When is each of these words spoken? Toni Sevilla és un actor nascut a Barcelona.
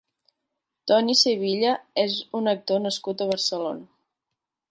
Toni 0.91 1.15
Sevilla 1.19 1.75
és 2.05 2.17
un 2.41 2.51
actor 2.55 2.83
nascut 2.87 3.21
a 3.21 3.27
Barcelona. 3.35 3.87